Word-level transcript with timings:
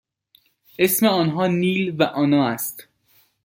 اسم 0.79 1.05
آنها 1.05 1.47
نیل 1.47 1.95
و 2.01 2.03
آنا 2.03 2.47
است. 2.47 2.87